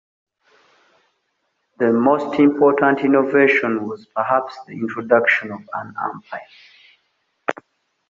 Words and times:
The 1.77 1.93
most 1.93 2.39
important 2.39 3.01
innovation 3.01 3.87
was 3.87 4.07
perhaps 4.07 4.57
the 4.65 4.73
introduction 4.73 5.51
of 5.51 5.61
an 5.75 5.93
umpire. 5.95 6.41